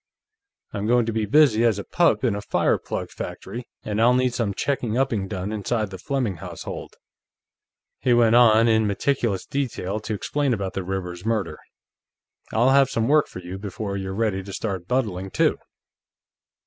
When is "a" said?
1.77-1.83, 2.33-2.41